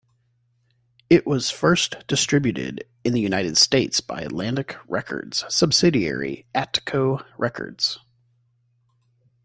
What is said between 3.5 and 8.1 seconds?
States by Atlantic Records subsidiary Atco Records.